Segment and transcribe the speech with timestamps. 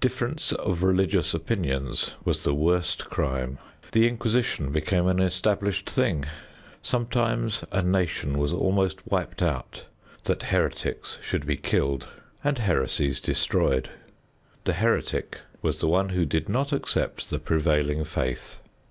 [0.00, 3.58] Difference of religious opinions was the worst crime.
[3.92, 6.24] The inquisition became an established thing.
[6.80, 9.84] Sometimes a nation was almost wiped out
[10.24, 12.06] that heretics should be killed
[12.42, 13.90] and heresies destroyed.
[14.64, 18.60] The heretic was the one who did not accept the prevailing faith.